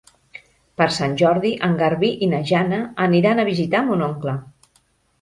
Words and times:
Per 0.81 0.87
Sant 0.95 1.13
Jordi 1.23 1.51
en 1.69 1.77
Garbí 1.83 2.11
i 2.29 2.33
na 2.33 2.41
Jana 2.55 2.83
aniran 3.09 3.45
a 3.45 3.49
visitar 3.55 3.87
mon 3.93 4.07
oncle. 4.11 4.39